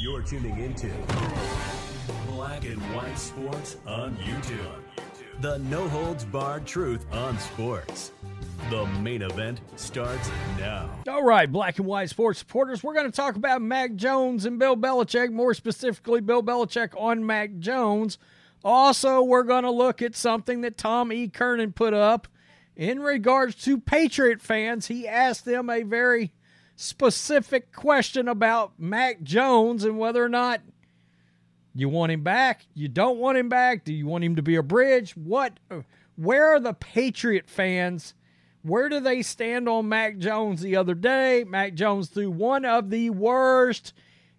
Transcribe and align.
You're 0.00 0.22
tuning 0.22 0.58
into 0.58 0.90
Black 2.28 2.64
and 2.64 2.80
White 2.94 3.18
Sports 3.18 3.76
on 3.86 4.16
YouTube. 4.16 4.80
The 5.40 5.58
no 5.58 5.88
holds 5.88 6.24
barred 6.24 6.66
truth 6.66 7.06
on 7.12 7.38
sports. 7.38 8.12
The 8.70 8.86
main 9.00 9.22
event 9.22 9.60
starts 9.76 10.30
now. 10.58 10.88
All 11.08 11.24
right, 11.24 11.50
black 11.50 11.78
and 11.78 11.86
white 11.86 12.08
sports 12.08 12.38
supporters, 12.38 12.82
we're 12.82 12.94
going 12.94 13.10
to 13.10 13.16
talk 13.16 13.36
about 13.36 13.60
Mac 13.60 13.94
Jones 13.94 14.46
and 14.46 14.58
Bill 14.58 14.76
Belichick, 14.76 15.32
more 15.32 15.54
specifically, 15.54 16.20
Bill 16.20 16.42
Belichick 16.42 16.90
on 16.96 17.26
Mac 17.26 17.58
Jones. 17.58 18.18
Also, 18.64 19.22
we're 19.22 19.42
going 19.42 19.64
to 19.64 19.70
look 19.70 20.00
at 20.00 20.14
something 20.14 20.62
that 20.62 20.78
Tom 20.78 21.12
E. 21.12 21.28
Curran 21.28 21.72
put 21.72 21.92
up 21.92 22.28
in 22.76 23.00
regards 23.00 23.54
to 23.64 23.78
Patriot 23.78 24.40
fans. 24.40 24.86
He 24.86 25.06
asked 25.06 25.44
them 25.44 25.68
a 25.68 25.82
very 25.82 26.32
specific 26.76 27.72
question 27.72 28.28
about 28.28 28.72
Mac 28.78 29.22
Jones 29.22 29.84
and 29.84 29.98
whether 29.98 30.24
or 30.24 30.28
not 30.28 30.60
you 31.74 31.88
want 31.88 32.12
him 32.12 32.22
back, 32.22 32.66
you 32.74 32.88
don't 32.88 33.18
want 33.18 33.38
him 33.38 33.48
back, 33.48 33.84
do 33.84 33.92
you 33.92 34.06
want 34.06 34.24
him 34.24 34.36
to 34.36 34.42
be 34.42 34.56
a 34.56 34.62
bridge? 34.62 35.16
What 35.16 35.58
where 36.16 36.54
are 36.54 36.60
the 36.60 36.74
Patriot 36.74 37.48
fans? 37.48 38.14
Where 38.62 38.88
do 38.88 39.00
they 39.00 39.22
stand 39.22 39.68
on 39.68 39.88
Mac 39.88 40.18
Jones 40.18 40.62
the 40.62 40.76
other 40.76 40.94
day? 40.94 41.44
Mac 41.44 41.74
Jones 41.74 42.08
threw 42.08 42.30
one 42.30 42.64
of 42.64 42.90
the 42.90 43.10
worst 43.10 43.92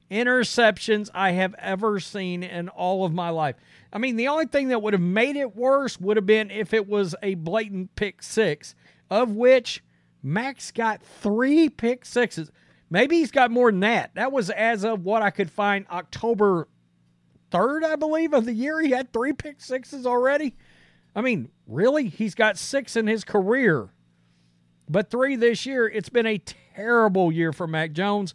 interceptions 0.10 1.10
I 1.14 1.32
have 1.32 1.54
ever 1.60 2.00
seen 2.00 2.42
in 2.42 2.70
all 2.70 3.06
of 3.06 3.14
my 3.14 3.30
life. 3.30 3.56
I 3.92 3.98
mean, 3.98 4.16
the 4.16 4.28
only 4.28 4.46
thing 4.46 4.70
that 4.70 4.82
would 4.82 4.94
have 4.94 5.02
made 5.02 5.36
it 5.36 5.56
worse 5.56 6.00
would 6.00 6.18
have 6.18 6.26
been 6.26 6.52
if 6.52 6.74
it 6.74 6.88
was 6.88 7.16
a 7.22 7.36
blatant 7.36 7.96
pick 7.96 8.24
six, 8.24 8.76
of 9.10 9.32
which 9.32 9.84
Max 10.26 10.72
got 10.72 11.04
three 11.04 11.70
pick 11.70 12.04
sixes. 12.04 12.52
Maybe 12.90 13.18
he's 13.18 13.30
got 13.30 13.52
more 13.52 13.72
than 13.72 13.82
that. 13.82 14.16
That 14.16 14.32
was 14.32 14.50
as 14.50 14.84
of 14.84 15.06
what 15.06 15.22
I 15.22 15.30
could 15.30 15.52
find 15.52 15.86
October 15.92 16.68
3rd, 17.52 17.84
I 17.84 17.96
believe, 17.96 18.34
of 18.34 18.46
the 18.46 18.54
year. 18.54 18.82
He 18.82 18.90
had 18.90 19.14
three 19.14 19.34
pick 19.34 19.62
sixes 19.62 20.08
already. 20.08 20.56
I 21.16 21.22
mean, 21.22 21.50
really? 21.68 22.08
He's 22.08 22.34
got 22.34 22.58
six 22.58 22.96
in 22.96 23.06
his 23.06 23.24
career, 23.24 23.90
but 24.90 25.12
three 25.12 25.36
this 25.36 25.64
year. 25.68 25.88
It's 25.88 26.10
been 26.10 26.26
a 26.26 26.40
terrible 26.40 27.32
year 27.32 27.54
for 27.54 27.68
Mac 27.68 27.92
Jones. 27.92 28.34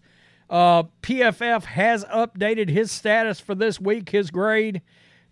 Uh, 0.48 0.84
PFF 1.02 1.64
has 1.64 2.04
updated 2.04 2.70
his 2.70 2.92
status 2.92 3.40
for 3.40 3.56
this 3.56 3.80
week, 3.80 4.10
his 4.10 4.30
grade. 4.30 4.80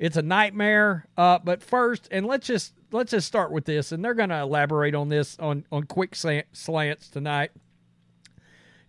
It's 0.00 0.16
a 0.16 0.22
nightmare. 0.22 1.06
Uh, 1.16 1.38
but 1.38 1.62
first, 1.62 2.08
and 2.10 2.26
let's 2.26 2.48
just 2.48 2.74
let's 2.92 3.10
just 3.10 3.26
start 3.26 3.50
with 3.50 3.64
this, 3.64 3.92
and 3.92 4.04
they're 4.04 4.14
going 4.14 4.28
to 4.30 4.40
elaborate 4.40 4.94
on 4.94 5.08
this 5.08 5.38
on 5.38 5.64
on 5.70 5.84
quick 5.84 6.14
slants 6.14 7.08
tonight 7.08 7.50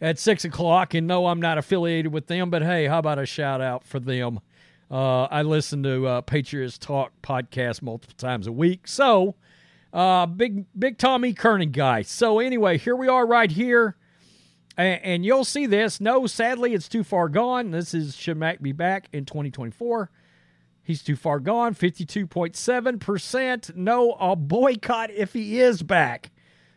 at 0.01 0.19
six 0.19 0.45
o'clock. 0.45 0.93
And 0.93 1.07
no, 1.07 1.27
I'm 1.27 1.41
not 1.41 1.57
affiliated 1.57 2.11
with 2.11 2.27
them, 2.27 2.49
but 2.49 2.61
hey, 2.61 2.87
how 2.87 2.99
about 2.99 3.19
a 3.19 3.25
shout 3.25 3.61
out 3.61 3.83
for 3.83 3.99
them? 3.99 4.39
Uh, 4.91 5.25
I 5.25 5.43
listen 5.43 5.83
to 5.83 6.07
uh, 6.07 6.21
Patriots 6.21 6.77
Talk 6.77 7.11
podcast 7.21 7.81
multiple 7.81 8.15
times 8.17 8.47
a 8.47 8.51
week, 8.51 8.87
so 8.87 9.35
uh, 9.93 10.25
big 10.25 10.65
big 10.77 10.97
Tommy 10.97 11.33
Curran 11.33 11.71
guy. 11.71 12.01
So 12.01 12.39
anyway, 12.39 12.77
here 12.77 12.95
we 12.95 13.07
are 13.07 13.25
right 13.25 13.51
here. 13.51 13.95
And, 14.77 15.01
and 15.03 15.25
you'll 15.25 15.45
see 15.45 15.65
this. 15.65 15.99
No, 15.99 16.25
sadly, 16.25 16.73
it's 16.73 16.87
too 16.87 17.03
far 17.03 17.27
gone. 17.27 17.71
This 17.71 17.93
is 17.93 18.15
should 18.15 18.37
Mac 18.37 18.61
be 18.61 18.71
back 18.71 19.09
in 19.11 19.25
2024. 19.25 20.09
He's 20.89 21.03
too 21.03 21.15
far 21.15 21.39
gone. 21.39 21.75
52.7%. 21.75 23.75
No, 23.75 24.13
I'll 24.13 24.35
boycott 24.35 25.11
if 25.11 25.33
he 25.33 25.59
is 25.59 25.83
back. 25.83 26.31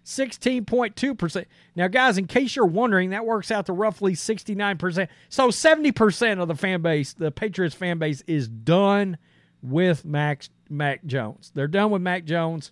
16.2%. 0.04 1.46
Now, 1.74 1.88
guys, 1.88 2.18
in 2.18 2.26
case 2.26 2.54
you're 2.54 2.66
wondering, 2.66 3.08
that 3.08 3.24
works 3.24 3.50
out 3.50 3.64
to 3.64 3.72
roughly 3.72 4.12
69%. 4.12 5.08
So 5.30 5.48
70% 5.48 6.42
of 6.42 6.48
the 6.48 6.54
fan 6.54 6.82
base, 6.82 7.14
the 7.14 7.30
Patriots 7.30 7.74
fan 7.74 7.98
base, 7.98 8.22
is 8.26 8.48
done 8.48 9.16
with 9.62 10.04
Max 10.04 10.50
Mac 10.68 11.02
Jones. 11.06 11.50
They're 11.54 11.66
done 11.66 11.90
with 11.90 12.02
Mac 12.02 12.26
Jones. 12.26 12.70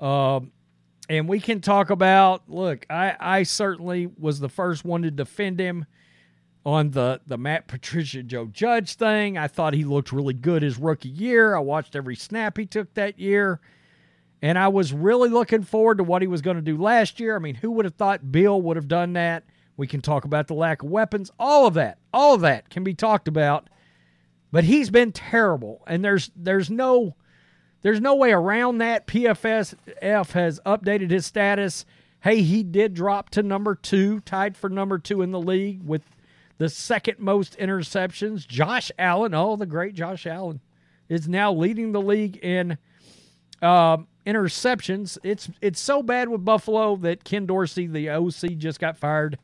Um, 0.00 0.52
and 1.10 1.28
we 1.28 1.38
can 1.38 1.60
talk 1.60 1.90
about 1.90 2.48
look, 2.48 2.86
I, 2.88 3.14
I 3.20 3.42
certainly 3.42 4.08
was 4.18 4.40
the 4.40 4.48
first 4.48 4.86
one 4.86 5.02
to 5.02 5.10
defend 5.10 5.60
him 5.60 5.84
on 6.68 6.90
the 6.90 7.18
the 7.26 7.38
Matt 7.38 7.66
Patricia 7.66 8.22
Joe 8.22 8.44
Judge 8.44 8.94
thing. 8.94 9.38
I 9.38 9.48
thought 9.48 9.72
he 9.72 9.84
looked 9.84 10.12
really 10.12 10.34
good 10.34 10.62
his 10.62 10.76
rookie 10.76 11.08
year. 11.08 11.56
I 11.56 11.60
watched 11.60 11.96
every 11.96 12.14
snap 12.14 12.58
he 12.58 12.66
took 12.66 12.92
that 12.94 13.18
year. 13.18 13.60
And 14.42 14.58
I 14.58 14.68
was 14.68 14.92
really 14.92 15.30
looking 15.30 15.62
forward 15.62 15.98
to 15.98 16.04
what 16.04 16.22
he 16.22 16.28
was 16.28 16.42
going 16.42 16.56
to 16.56 16.62
do 16.62 16.76
last 16.76 17.18
year. 17.18 17.34
I 17.34 17.38
mean, 17.38 17.56
who 17.56 17.72
would 17.72 17.86
have 17.86 17.94
thought 17.94 18.30
Bill 18.30 18.60
would 18.60 18.76
have 18.76 18.86
done 18.86 19.14
that? 19.14 19.44
We 19.76 19.86
can 19.86 20.00
talk 20.00 20.24
about 20.24 20.46
the 20.46 20.54
lack 20.54 20.82
of 20.82 20.90
weapons. 20.90 21.32
All 21.38 21.66
of 21.66 21.74
that, 21.74 21.98
all 22.12 22.34
of 22.34 22.42
that 22.42 22.68
can 22.68 22.84
be 22.84 22.94
talked 22.94 23.28
about. 23.28 23.70
But 24.52 24.64
he's 24.64 24.90
been 24.90 25.12
terrible, 25.12 25.82
and 25.86 26.04
there's 26.04 26.30
there's 26.36 26.68
no 26.68 27.16
there's 27.80 28.00
no 28.00 28.14
way 28.14 28.32
around 28.32 28.78
that. 28.78 29.06
PFSF 29.06 30.32
has 30.32 30.60
updated 30.66 31.10
his 31.10 31.24
status. 31.24 31.86
Hey, 32.20 32.42
he 32.42 32.62
did 32.62 32.92
drop 32.92 33.30
to 33.30 33.42
number 33.42 33.74
two, 33.74 34.20
tied 34.20 34.56
for 34.56 34.68
number 34.68 34.98
two 34.98 35.22
in 35.22 35.30
the 35.30 35.40
league 35.40 35.82
with 35.82 36.02
the 36.58 36.68
second 36.68 37.18
most 37.18 37.56
interceptions. 37.58 38.46
Josh 38.46 38.92
Allen, 38.98 39.34
oh, 39.34 39.56
the 39.56 39.66
great 39.66 39.94
Josh 39.94 40.26
Allen, 40.26 40.60
is 41.08 41.28
now 41.28 41.52
leading 41.52 41.92
the 41.92 42.02
league 42.02 42.36
in 42.38 42.76
uh, 43.62 43.98
interceptions. 44.26 45.18
It's 45.22 45.48
it's 45.60 45.80
so 45.80 46.02
bad 46.02 46.28
with 46.28 46.44
Buffalo 46.44 46.96
that 46.96 47.24
Ken 47.24 47.46
Dorsey, 47.46 47.86
the 47.86 48.10
OC, 48.10 48.58
just 48.58 48.80
got 48.80 48.96
fired. 48.96 49.38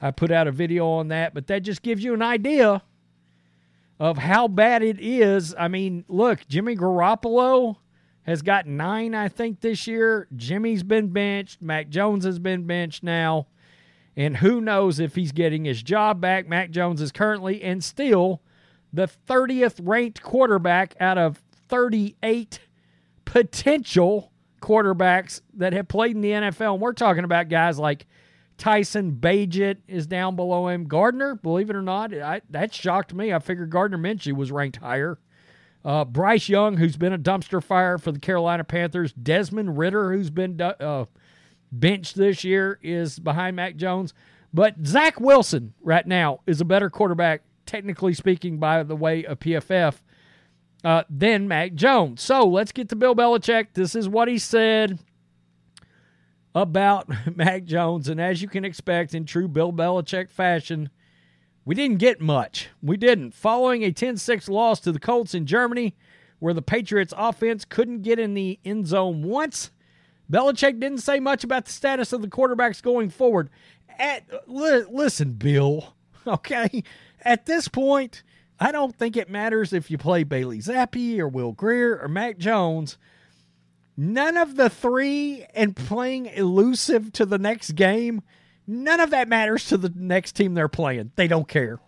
I 0.00 0.10
put 0.10 0.30
out 0.30 0.46
a 0.46 0.52
video 0.52 0.86
on 0.86 1.08
that, 1.08 1.32
but 1.32 1.46
that 1.46 1.62
just 1.62 1.82
gives 1.82 2.04
you 2.04 2.12
an 2.12 2.22
idea 2.22 2.82
of 3.98 4.18
how 4.18 4.46
bad 4.46 4.82
it 4.82 5.00
is. 5.00 5.54
I 5.58 5.68
mean, 5.68 6.04
look, 6.08 6.46
Jimmy 6.48 6.76
Garoppolo 6.76 7.76
has 8.24 8.42
got 8.42 8.66
nine, 8.66 9.14
I 9.14 9.28
think, 9.28 9.60
this 9.60 9.86
year. 9.86 10.28
Jimmy's 10.36 10.82
been 10.82 11.08
benched. 11.08 11.62
Mac 11.62 11.88
Jones 11.88 12.24
has 12.24 12.38
been 12.38 12.66
benched 12.66 13.02
now. 13.02 13.46
And 14.16 14.38
who 14.38 14.60
knows 14.60 14.98
if 14.98 15.14
he's 15.14 15.32
getting 15.32 15.64
his 15.64 15.82
job 15.82 16.20
back. 16.20 16.48
Mac 16.48 16.70
Jones 16.70 17.02
is 17.02 17.12
currently 17.12 17.62
and 17.62 17.84
still 17.84 18.42
the 18.92 19.08
30th 19.28 19.78
ranked 19.82 20.22
quarterback 20.22 20.94
out 20.98 21.18
of 21.18 21.42
38 21.68 22.60
potential 23.24 24.32
quarterbacks 24.62 25.42
that 25.54 25.72
have 25.74 25.88
played 25.88 26.16
in 26.16 26.22
the 26.22 26.30
NFL. 26.30 26.74
And 26.74 26.80
we're 26.80 26.94
talking 26.94 27.24
about 27.24 27.48
guys 27.48 27.78
like 27.78 28.06
Tyson 28.56 29.12
Bagent 29.20 29.78
is 29.86 30.06
down 30.06 30.34
below 30.36 30.68
him. 30.68 30.84
Gardner, 30.84 31.34
believe 31.34 31.68
it 31.68 31.76
or 31.76 31.82
not, 31.82 32.14
I, 32.14 32.40
that 32.50 32.72
shocked 32.72 33.12
me. 33.12 33.32
I 33.32 33.38
figured 33.38 33.70
Gardner 33.70 33.98
Minshew 33.98 34.32
was 34.32 34.50
ranked 34.50 34.76
higher. 34.78 35.18
Uh, 35.84 36.04
Bryce 36.04 36.48
Young, 36.48 36.78
who's 36.78 36.96
been 36.96 37.12
a 37.12 37.18
dumpster 37.18 37.62
fire 37.62 37.98
for 37.98 38.10
the 38.10 38.18
Carolina 38.18 38.64
Panthers. 38.64 39.12
Desmond 39.12 39.78
Ridder, 39.78 40.12
who's 40.12 40.30
been 40.30 40.60
uh, 40.60 41.04
bench 41.72 42.14
this 42.14 42.44
year 42.44 42.78
is 42.82 43.18
behind 43.18 43.56
Mac 43.56 43.76
Jones. 43.76 44.14
But 44.52 44.74
Zach 44.86 45.20
Wilson 45.20 45.74
right 45.82 46.06
now 46.06 46.40
is 46.46 46.60
a 46.60 46.64
better 46.64 46.88
quarterback, 46.88 47.42
technically 47.66 48.14
speaking, 48.14 48.58
by 48.58 48.82
the 48.82 48.96
way 48.96 49.24
of 49.24 49.38
PFF, 49.40 49.96
uh, 50.84 51.04
than 51.10 51.48
Mac 51.48 51.74
Jones. 51.74 52.22
So 52.22 52.44
let's 52.44 52.72
get 52.72 52.88
to 52.90 52.96
Bill 52.96 53.14
Belichick. 53.14 53.68
This 53.74 53.94
is 53.94 54.08
what 54.08 54.28
he 54.28 54.38
said 54.38 54.98
about 56.54 57.08
Mac 57.36 57.64
Jones. 57.64 58.08
And 58.08 58.20
as 58.20 58.40
you 58.40 58.48
can 58.48 58.64
expect 58.64 59.14
in 59.14 59.26
true 59.26 59.48
Bill 59.48 59.72
Belichick 59.72 60.30
fashion, 60.30 60.90
we 61.66 61.74
didn't 61.74 61.98
get 61.98 62.20
much. 62.20 62.70
We 62.80 62.96
didn't. 62.96 63.34
Following 63.34 63.82
a 63.82 63.92
10 63.92 64.16
6 64.16 64.48
loss 64.48 64.80
to 64.80 64.92
the 64.92 65.00
Colts 65.00 65.34
in 65.34 65.46
Germany, 65.46 65.96
where 66.38 66.54
the 66.54 66.62
Patriots 66.62 67.12
offense 67.16 67.64
couldn't 67.64 68.02
get 68.02 68.18
in 68.18 68.34
the 68.34 68.58
end 68.64 68.86
zone 68.86 69.22
once, 69.22 69.70
Belichick 70.30 70.80
didn't 70.80 70.98
say 70.98 71.20
much 71.20 71.44
about 71.44 71.66
the 71.66 71.72
status 71.72 72.12
of 72.12 72.22
the 72.22 72.28
quarterbacks 72.28 72.82
going 72.82 73.10
forward. 73.10 73.50
At, 73.98 74.24
li- 74.46 74.84
listen, 74.90 75.32
Bill, 75.34 75.94
okay? 76.26 76.82
At 77.22 77.46
this 77.46 77.68
point, 77.68 78.22
I 78.58 78.72
don't 78.72 78.96
think 78.96 79.16
it 79.16 79.30
matters 79.30 79.72
if 79.72 79.90
you 79.90 79.98
play 79.98 80.24
Bailey 80.24 80.58
Zappe 80.58 81.18
or 81.18 81.28
Will 81.28 81.52
Grier 81.52 81.98
or 82.00 82.08
Mac 82.08 82.38
Jones. 82.38 82.98
None 83.96 84.36
of 84.36 84.56
the 84.56 84.68
three 84.68 85.46
and 85.54 85.74
playing 85.74 86.26
elusive 86.26 87.12
to 87.12 87.24
the 87.24 87.38
next 87.38 87.72
game, 87.72 88.22
none 88.66 89.00
of 89.00 89.10
that 89.10 89.28
matters 89.28 89.66
to 89.68 89.78
the 89.78 89.92
next 89.94 90.32
team 90.32 90.54
they're 90.54 90.68
playing. 90.68 91.12
They 91.16 91.28
don't 91.28 91.48
care. 91.48 91.78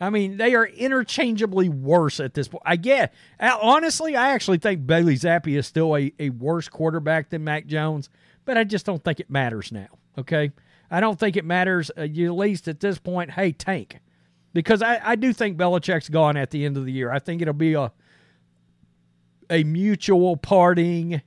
I 0.00 0.10
mean, 0.10 0.36
they 0.36 0.54
are 0.54 0.66
interchangeably 0.66 1.68
worse 1.68 2.20
at 2.20 2.34
this 2.34 2.48
point. 2.48 2.62
I 2.66 2.76
get, 2.76 3.14
honestly, 3.40 4.14
I 4.14 4.30
actually 4.30 4.58
think 4.58 4.86
Bailey 4.86 5.16
Zappe 5.16 5.56
is 5.56 5.66
still 5.66 5.96
a, 5.96 6.12
a 6.18 6.30
worse 6.30 6.68
quarterback 6.68 7.30
than 7.30 7.44
Mac 7.44 7.66
Jones, 7.66 8.10
but 8.44 8.58
I 8.58 8.64
just 8.64 8.84
don't 8.84 9.02
think 9.02 9.20
it 9.20 9.30
matters 9.30 9.72
now. 9.72 9.88
Okay. 10.18 10.52
I 10.90 11.00
don't 11.00 11.18
think 11.18 11.36
it 11.36 11.44
matters, 11.44 11.90
uh, 11.96 12.02
at 12.02 12.10
least 12.10 12.68
at 12.68 12.80
this 12.80 12.98
point. 12.98 13.32
Hey, 13.32 13.52
tank. 13.52 13.98
Because 14.52 14.82
I, 14.82 15.00
I 15.02 15.16
do 15.16 15.32
think 15.32 15.58
Belichick's 15.58 16.08
gone 16.08 16.36
at 16.36 16.50
the 16.50 16.64
end 16.64 16.76
of 16.76 16.84
the 16.84 16.92
year. 16.92 17.10
I 17.10 17.18
think 17.18 17.42
it'll 17.42 17.54
be 17.54 17.74
a 17.74 17.92
a 19.48 19.64
mutual 19.64 20.36
parting. 20.36 21.22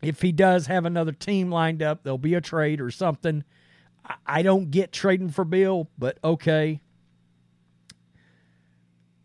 If 0.00 0.22
he 0.22 0.32
does 0.32 0.66
have 0.66 0.84
another 0.84 1.12
team 1.12 1.50
lined 1.50 1.82
up, 1.82 2.02
there'll 2.02 2.18
be 2.18 2.34
a 2.34 2.40
trade 2.40 2.80
or 2.80 2.90
something. 2.90 3.44
I, 4.04 4.14
I 4.26 4.42
don't 4.42 4.70
get 4.70 4.92
trading 4.92 5.30
for 5.30 5.44
Bill, 5.44 5.88
but 5.98 6.18
okay. 6.24 6.80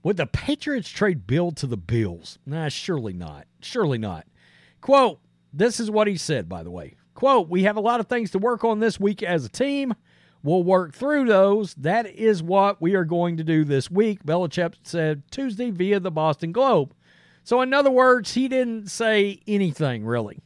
Would 0.07 0.15
the 0.15 0.25
Patriots 0.25 0.87
trade 0.87 1.27
Bill 1.27 1.51
to 1.51 1.67
the 1.67 1.75
Bills? 1.75 2.39
Nah, 2.45 2.69
surely 2.69 3.11
not. 3.11 3.45
Surely 3.59 3.97
not. 3.97 4.25
Quote, 4.79 5.19
this 5.51 5.81
is 5.81 5.91
what 5.91 6.07
he 6.07 6.15
said, 6.15 6.47
by 6.47 6.63
the 6.63 6.71
way. 6.71 6.95
Quote, 7.13 7.49
we 7.49 7.63
have 7.63 7.75
a 7.75 7.81
lot 7.81 7.99
of 7.99 8.07
things 8.07 8.31
to 8.31 8.39
work 8.39 8.63
on 8.63 8.79
this 8.79 9.01
week 9.01 9.21
as 9.21 9.43
a 9.43 9.49
team. 9.49 9.93
We'll 10.41 10.63
work 10.63 10.93
through 10.93 11.25
those. 11.25 11.73
That 11.73 12.05
is 12.05 12.41
what 12.41 12.81
we 12.81 12.95
are 12.95 13.03
going 13.03 13.35
to 13.35 13.43
do 13.43 13.65
this 13.65 13.91
week, 13.91 14.23
Belichick 14.23 14.75
said 14.81 15.23
Tuesday 15.29 15.71
via 15.71 15.99
the 15.99 16.09
Boston 16.09 16.53
Globe. 16.53 16.93
So, 17.43 17.59
in 17.59 17.73
other 17.73 17.91
words, 17.91 18.33
he 18.33 18.47
didn't 18.47 18.89
say 18.89 19.41
anything 19.45 20.05
really. 20.05 20.39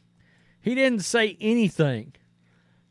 He 0.59 0.73
didn't 0.73 1.03
say 1.03 1.37
anything. 1.39 2.15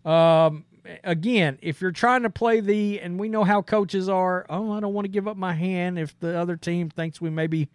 Um, 0.04 0.66
again, 1.04 1.58
if 1.62 1.80
you're 1.80 1.90
trying 1.90 2.22
to 2.22 2.30
play 2.30 2.60
the, 2.60 3.00
and 3.00 3.18
we 3.18 3.28
know 3.28 3.44
how 3.44 3.62
coaches 3.62 4.08
are, 4.08 4.46
oh, 4.48 4.72
I 4.72 4.80
don't 4.80 4.94
want 4.94 5.04
to 5.04 5.10
give 5.10 5.28
up 5.28 5.36
my 5.36 5.52
hand 5.52 5.98
if 5.98 6.18
the 6.20 6.38
other 6.38 6.56
team 6.56 6.90
thinks 6.90 7.20
we 7.20 7.30
may 7.30 7.46
be 7.46 7.68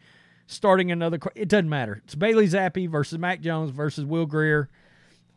starting 0.48 0.92
another. 0.92 1.20
It 1.36 1.48
doesn't 1.48 1.70
matter. 1.70 2.02
It's 2.06 2.16
Bailey 2.16 2.48
Zappe 2.48 2.90
versus 2.90 3.18
Mac 3.18 3.42
Jones 3.42 3.72
versus 3.72 4.06
Will 4.06 4.26
Grier. 4.26 4.70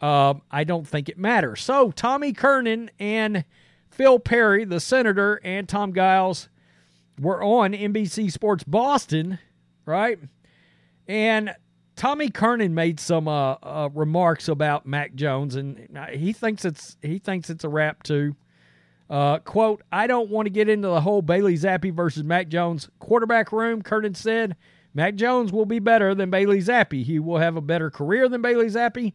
Um, 0.01 0.43
I 0.51 0.65
don't 0.65 0.87
think 0.87 1.09
it 1.09 1.19
matters. 1.19 1.63
So 1.63 1.91
Tommy 1.91 2.33
Curran 2.33 2.91
and 2.99 3.45
Phil 3.91 4.19
Perry, 4.19 4.65
the 4.65 4.81
senator, 4.81 5.41
and 5.43 5.69
Tom 5.69 5.93
Giles 5.93 6.49
were 7.19 7.43
on 7.43 7.73
NBC 7.73 8.31
Sports 8.31 8.65
Boston, 8.65 9.39
right? 9.85 10.19
And 11.09 11.55
Tommy 11.99 12.31
Curran 12.31 12.75
made 12.75 13.01
some 13.01 13.27
uh, 13.27 13.55
uh, 13.55 13.89
remarks 13.93 14.47
about 14.47 14.87
Mac 14.87 15.17
Jones, 15.17 15.57
and 15.57 15.89
he 16.13 16.33
thinks 16.33 16.65
it's 16.65 16.97
he 17.03 17.19
thinks 17.19 17.51
it's 17.51 17.65
a 17.65 17.69
wrap 17.69 18.05
too. 18.05 18.37
Uh, 19.11 19.41
quote: 19.41 19.83
I 19.91 20.07
don't 20.07 20.31
want 20.31 20.47
to 20.47 20.51
get 20.51 20.69
into 20.69 20.87
the 20.87 21.01
whole 21.01 21.23
Bailey 21.23 21.55
Zappe 21.55 21.93
versus 21.93 22.23
Mac 22.23 22.49
Jones 22.49 22.89
quarterback 23.01 23.51
room. 23.51 23.83
Curran 23.83 24.15
said, 24.15 24.55
Mac 24.95 25.17
Jones 25.17 25.53
will 25.53 25.67
be 25.67 25.81
better 25.81 26.15
than 26.15 26.31
Bailey 26.31 26.61
Zappe. 26.61 27.03
He 27.03 27.19
will 27.19 27.39
have 27.39 27.57
a 27.57 27.61
better 27.61 27.91
career 27.91 28.29
than 28.29 28.43
Bailey 28.43 28.67
Zappe. 28.67 29.13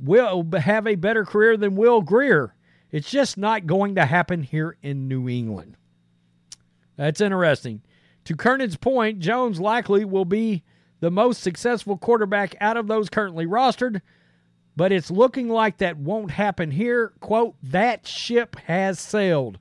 Will 0.00 0.44
have 0.58 0.88
a 0.88 0.96
better 0.96 1.24
career 1.24 1.56
than 1.56 1.76
Will 1.76 2.02
Grier. 2.02 2.52
It's 2.90 3.10
just 3.10 3.38
not 3.38 3.64
going 3.64 3.94
to 3.94 4.04
happen 4.04 4.42
here 4.42 4.76
in 4.82 5.06
New 5.06 5.28
England. 5.28 5.76
That's 6.96 7.20
interesting. 7.20 7.82
To 8.24 8.34
Curran's 8.34 8.76
point, 8.76 9.20
Jones 9.20 9.60
likely 9.60 10.04
will 10.04 10.24
be 10.24 10.64
the 11.00 11.10
most 11.10 11.42
successful 11.42 11.96
quarterback 11.96 12.56
out 12.60 12.76
of 12.76 12.88
those 12.88 13.08
currently 13.08 13.46
rostered, 13.46 14.00
but 14.76 14.92
it's 14.92 15.10
looking 15.10 15.48
like 15.48 15.78
that 15.78 15.96
won't 15.96 16.32
happen 16.32 16.70
here. 16.70 17.12
Quote, 17.20 17.56
that 17.62 18.06
ship 18.06 18.56
has 18.66 18.98
sailed. 18.98 19.58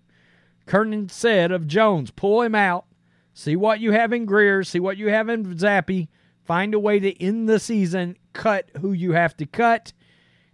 Curran 0.66 1.10
said 1.10 1.52
of 1.52 1.68
Jones, 1.68 2.12
pull 2.12 2.42
him 2.42 2.56
out, 2.56 2.86
see 3.34 3.56
what 3.56 3.80
you 3.80 3.92
have 3.94 4.14
in 4.14 4.26
Grier, 4.26 4.64
see 4.64 4.80
what 4.80 4.98
you 4.98 5.10
have 5.10 5.30
in 5.30 5.46
Zappe, 5.56 6.08
find 6.44 6.74
a 6.74 6.80
way 6.80 7.00
to 7.00 7.24
end 7.24 7.48
the 7.48 7.60
season, 7.60 8.18
cut 8.34 8.70
who 8.80 8.92
you 8.92 9.14
have 9.14 9.36
to 9.38 9.46
cut, 9.46 9.94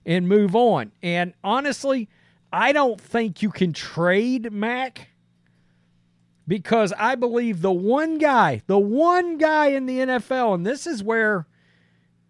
and 0.05 0.27
move 0.27 0.55
on. 0.55 0.91
And 1.01 1.33
honestly, 1.43 2.09
I 2.51 2.71
don't 2.71 3.01
think 3.01 3.41
you 3.41 3.49
can 3.49 3.73
trade 3.73 4.51
Mac 4.51 5.09
because 6.47 6.93
I 6.97 7.15
believe 7.15 7.61
the 7.61 7.71
one 7.71 8.17
guy, 8.17 8.61
the 8.67 8.79
one 8.79 9.37
guy 9.37 9.67
in 9.67 9.85
the 9.85 9.99
NFL, 9.99 10.55
and 10.55 10.65
this 10.65 10.85
is 10.85 11.03
where 11.03 11.47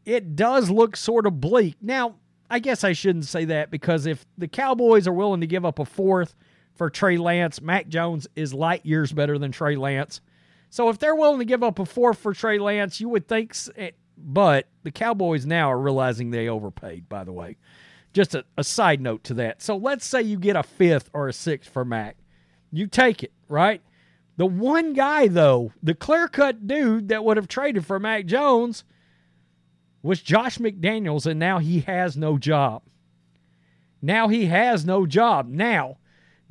it 0.06 0.36
does 0.36 0.69
look 0.69 0.95
sort 0.95 1.25
of 1.25 1.39
bleak. 1.39 1.75
Now, 1.81 2.15
I 2.50 2.60
guess 2.60 2.83
I 2.83 2.94
shouldn't 2.94 3.25
say 3.25 3.45
that 3.45 3.71
because 3.71 4.06
if 4.06 4.25
the 4.38 4.48
Cowboys 4.48 5.07
are 5.07 5.13
willing 5.13 5.42
to 5.42 5.48
give 5.48 5.65
up 5.65 5.80
a 5.80 5.86
fourth 5.86 6.36
for 6.75 6.89
Trey 6.89 7.18
Lance, 7.18 7.62
Mac 7.62 7.88
Jones 7.88 8.27
is 8.36 8.54
light 8.54 8.86
years 8.86 9.12
better 9.12 9.38
than 9.38 9.51
Trey 9.51 9.75
Lance. 9.75 10.21
So 10.69 10.89
if 10.89 11.00
they're 11.00 11.15
willing 11.15 11.39
to 11.39 11.45
give 11.45 11.63
up 11.63 11.80
a 11.80 11.86
fourth 11.86 12.18
for 12.18 12.33
Trey 12.33 12.60
Lance, 12.60 13.00
you 13.00 13.10
would 13.10 13.27
think, 13.27 13.56
eh, 13.75 13.92
but 14.18 14.68
the 14.83 14.92
Cowboys 14.92 15.45
now 15.45 15.71
are 15.71 15.80
realizing 15.80 16.30
they 16.31 16.50
overpaid, 16.50 17.07
by 17.10 17.24
the 17.24 17.31
way. 17.31 17.57
Just 18.13 18.36
a, 18.36 18.45
a 18.57 18.63
side 18.63 19.01
note 19.01 19.24
to 19.25 19.33
that. 19.36 19.62
So 19.62 19.75
let's 19.75 20.06
say 20.06 20.21
you 20.21 20.38
get 20.38 20.56
a 20.56 20.63
fifth 20.63 21.10
or 21.13 21.27
a 21.27 21.33
sixth 21.33 21.71
for 21.71 21.83
Mac. 21.83 22.18
You 22.71 22.88
take 22.88 23.24
it, 23.24 23.31
right? 23.48 23.81
The 24.38 24.45
one 24.45 24.94
guy, 24.94 25.27
though, 25.27 25.74
the 25.81 25.94
clear 25.94 26.27
cut 26.27 26.68
dude 26.68 27.09
that 27.09 27.24
would 27.24 27.38
have 27.38 27.47
traded 27.47 27.85
for 27.85 28.00
Mac 28.00 28.25
Jones 28.25 28.83
was 30.01 30.21
Josh 30.21 30.57
McDaniels, 30.57 31.25
and 31.25 31.39
now 31.39 31.59
he 31.59 31.81
has 31.81 32.18
no 32.18 32.38
job. 32.38 32.83
Now 34.01 34.27
he 34.27 34.47
has 34.47 34.85
no 34.85 35.06
job. 35.06 35.47
Now, 35.47 35.97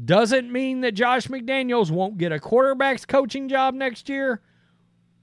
doesn't 0.03 0.51
mean 0.51 0.81
that 0.81 0.93
Josh 0.93 1.27
McDaniels 1.27 1.91
won't 1.91 2.19
get 2.19 2.33
a 2.33 2.41
quarterback's 2.41 3.05
coaching 3.05 3.49
job 3.49 3.75
next 3.75 4.09
year, 4.09 4.41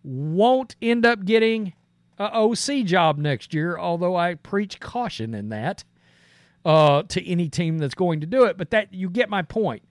won't 0.03 0.75
end 0.81 1.05
up 1.05 1.25
getting 1.25 1.73
a 2.19 2.25
OC 2.25 2.85
job 2.85 3.17
next 3.17 3.53
year, 3.53 3.77
although 3.77 4.15
I 4.15 4.35
preach 4.35 4.79
caution 4.79 5.33
in 5.33 5.49
that 5.49 5.83
uh, 6.65 7.03
to 7.03 7.25
any 7.27 7.49
team 7.49 7.77
that's 7.77 7.95
going 7.95 8.21
to 8.21 8.27
do 8.27 8.43
it. 8.43 8.57
But 8.57 8.69
that 8.71 8.93
you 8.93 9.09
get 9.09 9.29
my 9.29 9.41
point 9.41 9.83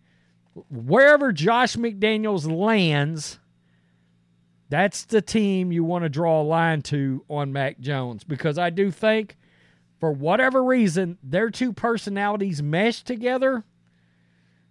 wherever 0.71 1.33
Josh 1.33 1.77
McDaniels 1.77 2.51
lands, 2.51 3.39
that's 4.69 5.05
the 5.05 5.23
team 5.23 5.73
you 5.73 5.85
want 5.85 6.05
to 6.05 6.09
draw 6.09 6.41
a 6.41 6.45
line 6.45 6.83
to 6.83 7.25
on 7.29 7.53
Mac 7.53 7.81
Jones 7.81 8.25
because 8.25 8.59
I 8.59 8.71
do 8.71 8.91
think, 8.91 9.37
for 9.99 10.13
whatever 10.13 10.63
reason, 10.63 11.19
their 11.23 11.51
two 11.51 11.73
personalities 11.73 12.63
mesh 12.63 13.03
together. 13.03 13.65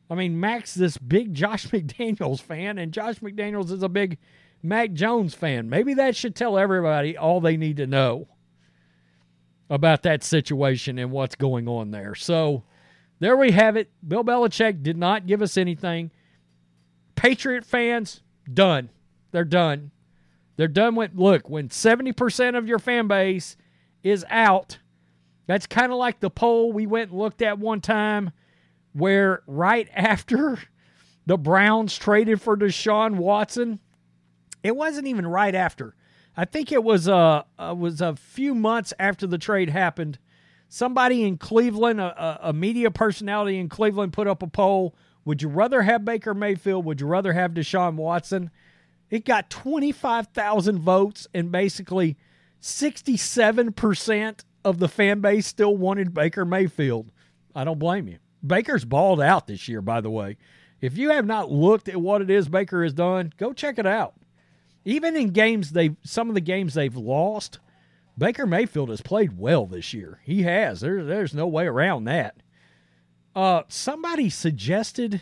I 0.09 0.15
mean, 0.15 0.39
Mac's 0.39 0.73
this 0.73 0.97
big 0.97 1.33
Josh 1.33 1.67
McDaniels 1.69 2.41
fan, 2.41 2.77
and 2.77 2.93
Josh 2.93 3.19
McDaniels 3.19 3.71
is 3.71 3.83
a 3.83 3.89
big 3.89 4.17
Mac 4.63 4.93
Jones 4.93 5.33
fan. 5.33 5.69
Maybe 5.69 5.95
that 5.95 6.15
should 6.15 6.35
tell 6.35 6.57
everybody 6.57 7.17
all 7.17 7.41
they 7.41 7.57
need 7.57 7.77
to 7.77 7.87
know 7.87 8.27
about 9.69 10.03
that 10.03 10.23
situation 10.23 10.97
and 10.97 11.11
what's 11.11 11.35
going 11.35 11.67
on 11.67 11.91
there. 11.91 12.15
So, 12.15 12.63
there 13.19 13.35
we 13.35 13.51
have 13.51 13.75
it. 13.75 13.89
Bill 14.07 14.23
Belichick 14.23 14.83
did 14.83 14.97
not 14.97 15.27
give 15.27 15.41
us 15.41 15.57
anything. 15.57 16.11
Patriot 17.15 17.65
fans, 17.65 18.21
done. 18.51 18.89
They're 19.31 19.43
done. 19.43 19.91
They're 20.55 20.67
done 20.67 20.95
with 20.95 21.11
look, 21.15 21.49
when 21.49 21.69
70% 21.69 22.57
of 22.57 22.67
your 22.67 22.79
fan 22.79 23.07
base 23.07 23.57
is 24.03 24.25
out, 24.29 24.79
that's 25.45 25.67
kind 25.67 25.91
of 25.91 25.97
like 25.97 26.19
the 26.19 26.29
poll 26.29 26.71
we 26.71 26.85
went 26.85 27.11
and 27.11 27.19
looked 27.19 27.41
at 27.41 27.59
one 27.59 27.81
time 27.81 28.31
where 28.93 29.43
right 29.47 29.87
after 29.95 30.59
the 31.25 31.37
Browns 31.37 31.97
traded 31.97 32.41
for 32.41 32.57
Deshaun 32.57 33.15
Watson, 33.15 33.79
it 34.63 34.75
wasn't 34.75 35.07
even 35.07 35.27
right 35.27 35.55
after. 35.55 35.95
I 36.35 36.45
think 36.45 36.71
it 36.71 36.83
was 36.83 37.07
uh, 37.07 37.43
uh 37.57 37.75
was 37.77 37.99
a 37.99 38.15
few 38.15 38.53
months 38.53 38.93
after 38.99 39.25
the 39.25 39.39
trade 39.39 39.69
happened 39.69 40.19
somebody 40.69 41.23
in 41.23 41.37
Cleveland, 41.37 41.99
a, 41.99 42.49
a, 42.49 42.53
media 42.53 42.91
personality 42.91 43.57
in 43.57 43.69
Cleveland, 43.69 44.13
put 44.13 44.27
up 44.27 44.43
a 44.43 44.47
poll. 44.47 44.95
Would 45.25 45.41
you 45.41 45.49
rather 45.49 45.81
have 45.81 46.05
Baker 46.05 46.33
Mayfield? 46.33 46.85
Would 46.85 47.01
you 47.01 47.07
rather 47.07 47.33
have 47.33 47.51
Deshaun 47.51 47.95
Watson? 47.95 48.51
It 49.09 49.25
got 49.25 49.49
25,000 49.49 50.79
votes, 50.79 51.27
and 51.33 51.51
basically 51.51 52.17
67% 52.61 54.43
of 54.65 54.79
the 54.79 54.87
fan 54.89 55.21
base 55.21 55.47
still 55.47 55.77
wanted 55.77 56.13
Baker 56.13 56.43
Mayfield. 56.45 57.11
I 57.55 57.63
don't 57.63 57.79
blame 57.79 58.07
you. 58.07 58.17
Baker's 58.45 58.85
balled 58.85 59.21
out 59.21 59.47
this 59.47 59.67
year, 59.67 59.81
by 59.81 60.01
the 60.01 60.09
way. 60.09 60.37
If 60.81 60.97
you 60.97 61.09
have 61.09 61.25
not 61.25 61.51
looked 61.51 61.89
at 61.89 61.99
what 61.99 62.21
it 62.21 62.29
is 62.29 62.49
Baker 62.49 62.83
has 62.83 62.93
done, 62.93 63.33
go 63.37 63.53
check 63.53 63.79
it 63.79 63.87
out. 63.87 64.13
Even 64.85 65.15
in 65.15 65.31
games 65.31 65.71
they 65.71 65.95
some 66.03 66.29
of 66.29 66.35
the 66.35 66.41
games 66.41 66.73
they've 66.73 66.95
lost, 66.95 67.59
Baker 68.17 68.47
Mayfield 68.47 68.89
has 68.89 69.01
played 69.01 69.37
well 69.37 69.65
this 69.65 69.93
year. 69.93 70.21
He 70.23 70.43
has. 70.43 70.81
There, 70.81 71.03
there's 71.03 71.33
no 71.33 71.47
way 71.47 71.67
around 71.67 72.05
that. 72.05 72.37
Uh, 73.35 73.63
somebody 73.67 74.29
suggested 74.29 75.21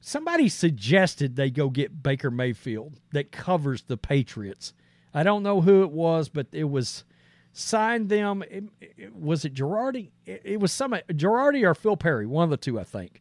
somebody 0.00 0.48
suggested 0.48 1.36
they 1.36 1.50
go 1.50 1.68
get 1.68 2.02
Baker 2.02 2.30
Mayfield 2.30 2.98
that 3.12 3.30
covers 3.30 3.82
the 3.82 3.98
Patriots. 3.98 4.72
I 5.12 5.22
don't 5.22 5.42
know 5.42 5.60
who 5.60 5.82
it 5.82 5.90
was, 5.90 6.30
but 6.30 6.46
it 6.52 6.64
was 6.64 7.04
signed 7.52 8.08
them. 8.08 8.42
It, 8.50 8.64
it, 8.80 9.14
was 9.14 9.44
it 9.44 9.52
Giardi? 9.52 10.10
It, 10.24 10.42
it 10.44 10.60
was 10.60 10.72
some 10.72 10.92
Giardi 10.92 11.66
or 11.66 11.74
Phil 11.74 11.98
Perry, 11.98 12.26
one 12.26 12.44
of 12.44 12.50
the 12.50 12.56
two, 12.56 12.80
I 12.80 12.84
think. 12.84 13.20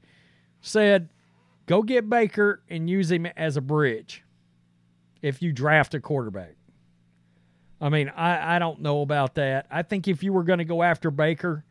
Said, 0.61 1.09
go 1.65 1.81
get 1.81 2.09
Baker 2.09 2.63
and 2.69 2.89
use 2.89 3.11
him 3.11 3.25
as 3.25 3.57
a 3.57 3.61
bridge 3.61 4.23
if 5.21 5.41
you 5.41 5.51
draft 5.51 5.93
a 5.93 5.99
quarterback. 5.99 6.56
I 7.79 7.89
mean, 7.89 8.09
I, 8.09 8.55
I 8.55 8.59
don't 8.59 8.81
know 8.81 9.01
about 9.01 9.35
that. 9.35 9.67
I 9.69 9.83
think 9.83 10.07
if 10.07 10.23
you 10.23 10.33
were 10.33 10.43
going 10.43 10.59
to 10.59 10.65
go 10.65 10.81
after 10.81 11.11
Baker, 11.11 11.63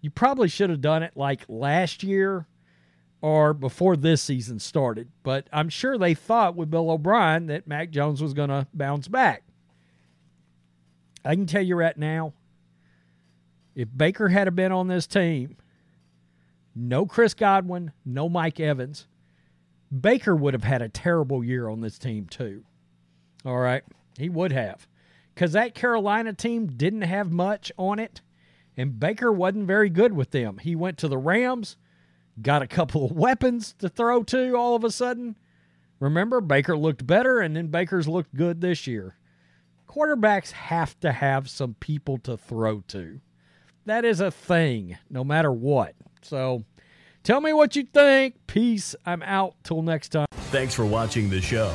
you 0.00 0.10
probably 0.10 0.48
should 0.48 0.70
have 0.70 0.80
done 0.80 1.02
it 1.02 1.12
like 1.16 1.44
last 1.48 2.02
year 2.02 2.46
or 3.22 3.54
before 3.54 3.96
this 3.96 4.22
season 4.22 4.58
started. 4.58 5.08
But 5.22 5.48
I'm 5.52 5.68
sure 5.68 5.96
they 5.96 6.14
thought 6.14 6.56
with 6.56 6.70
Bill 6.70 6.90
O'Brien 6.90 7.46
that 7.46 7.66
Mac 7.66 7.90
Jones 7.90 8.22
was 8.22 8.34
going 8.34 8.50
to 8.50 8.66
bounce 8.74 9.08
back. 9.08 9.44
I 11.24 11.34
can 11.34 11.46
tell 11.46 11.62
you 11.62 11.74
right 11.74 11.96
now, 11.96 12.34
if 13.74 13.88
Baker 13.94 14.28
had 14.28 14.54
been 14.54 14.72
on 14.72 14.88
this 14.88 15.06
team, 15.06 15.56
no 16.74 17.06
Chris 17.06 17.34
Godwin, 17.34 17.92
no 18.04 18.28
Mike 18.28 18.60
Evans, 18.60 19.06
Baker 20.00 20.36
would 20.36 20.54
have 20.54 20.64
had 20.64 20.82
a 20.82 20.88
terrible 20.88 21.42
year 21.42 21.68
on 21.68 21.80
this 21.80 21.98
team 21.98 22.26
too. 22.26 22.64
All 23.44 23.58
right, 23.58 23.82
he 24.18 24.28
would 24.28 24.52
have. 24.52 24.86
Because 25.36 25.52
that 25.52 25.74
Carolina 25.74 26.32
team 26.32 26.66
didn't 26.66 27.02
have 27.02 27.30
much 27.30 27.70
on 27.76 27.98
it, 27.98 28.22
and 28.74 28.98
Baker 28.98 29.30
wasn't 29.30 29.66
very 29.66 29.90
good 29.90 30.14
with 30.14 30.30
them. 30.30 30.56
He 30.56 30.74
went 30.74 30.96
to 30.98 31.08
the 31.08 31.18
Rams, 31.18 31.76
got 32.40 32.62
a 32.62 32.66
couple 32.66 33.04
of 33.04 33.12
weapons 33.12 33.74
to 33.80 33.90
throw 33.90 34.22
to 34.24 34.54
all 34.54 34.74
of 34.74 34.82
a 34.82 34.90
sudden. 34.90 35.36
Remember, 36.00 36.40
Baker 36.40 36.74
looked 36.74 37.06
better, 37.06 37.38
and 37.40 37.54
then 37.54 37.66
Baker's 37.66 38.08
looked 38.08 38.34
good 38.34 38.62
this 38.62 38.86
year. 38.86 39.18
Quarterbacks 39.86 40.52
have 40.52 40.98
to 41.00 41.12
have 41.12 41.50
some 41.50 41.74
people 41.80 42.16
to 42.18 42.38
throw 42.38 42.80
to. 42.88 43.20
That 43.84 44.06
is 44.06 44.20
a 44.20 44.30
thing, 44.30 44.96
no 45.10 45.22
matter 45.22 45.52
what. 45.52 45.94
So 46.22 46.64
tell 47.22 47.42
me 47.42 47.52
what 47.52 47.76
you 47.76 47.84
think. 47.84 48.46
Peace. 48.46 48.94
I'm 49.04 49.22
out. 49.22 49.54
Till 49.64 49.82
next 49.82 50.08
time. 50.08 50.26
Thanks 50.50 50.72
for 50.72 50.86
watching 50.86 51.28
the 51.28 51.42
show. 51.42 51.74